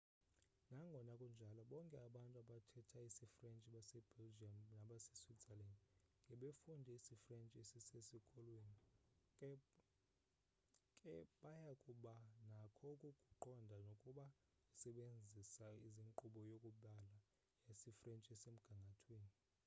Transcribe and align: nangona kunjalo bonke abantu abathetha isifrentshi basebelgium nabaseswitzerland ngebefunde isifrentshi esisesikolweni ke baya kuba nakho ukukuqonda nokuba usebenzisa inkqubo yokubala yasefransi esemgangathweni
nangona 0.75 1.13
kunjalo 1.19 1.61
bonke 1.71 1.97
abantu 2.07 2.35
abathetha 2.43 2.99
isifrentshi 3.09 3.67
basebelgium 3.75 4.55
nabaseswitzerland 4.75 5.77
ngebefunde 6.25 6.91
isifrentshi 6.99 7.55
esisesikolweni 7.63 8.77
ke 11.01 11.15
baya 11.41 11.73
kuba 11.85 12.13
nakho 12.51 12.85
ukukuqonda 12.97 13.75
nokuba 13.87 14.25
usebenzisa 14.73 15.65
inkqubo 15.87 16.39
yokubala 16.51 17.15
yasefransi 17.69 18.27
esemgangathweni 18.35 19.31